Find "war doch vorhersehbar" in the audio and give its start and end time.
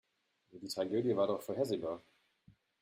1.15-2.01